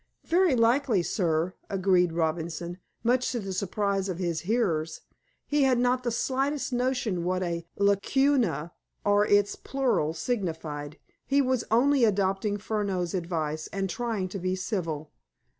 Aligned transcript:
"Very 0.25 0.55
likely, 0.55 1.03
sir," 1.03 1.53
agreed 1.69 2.11
Robinson, 2.13 2.79
much 3.03 3.31
to 3.33 3.39
the 3.39 3.53
surprise 3.53 4.09
of 4.09 4.17
his 4.17 4.39
hearers. 4.39 5.01
He 5.45 5.61
had 5.61 5.77
not 5.77 6.01
the 6.01 6.09
slightest 6.09 6.73
notion 6.73 7.23
what 7.23 7.43
a 7.43 7.67
lacuna, 7.77 8.73
or 9.05 9.27
its 9.27 9.55
plural, 9.55 10.15
signified. 10.15 10.97
He 11.27 11.39
was 11.39 11.63
only 11.69 12.03
adopting 12.03 12.57
Furneaux's 12.57 13.13
advice, 13.13 13.67
and 13.67 13.87
trying 13.91 14.27
to 14.29 14.39
be 14.39 14.55
civil. 14.55 15.11